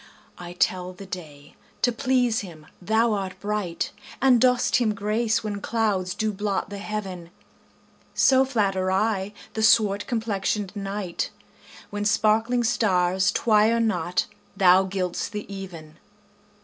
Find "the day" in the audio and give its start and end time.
0.93-1.53